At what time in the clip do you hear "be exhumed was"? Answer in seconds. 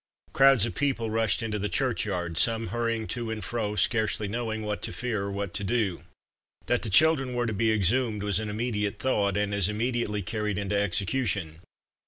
7.53-8.39